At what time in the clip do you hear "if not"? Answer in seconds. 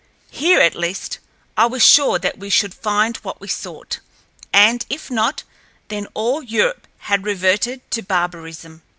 4.89-5.43